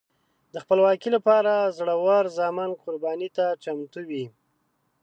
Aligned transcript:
د 0.53 0.55
خپلواکۍ 0.63 1.09
لپاره 1.17 1.71
زړور 1.77 2.23
زامن 2.37 2.69
قربانۍ 2.83 3.29
ته 3.37 3.45
چمتو 3.63 4.01
وي. 4.09 4.25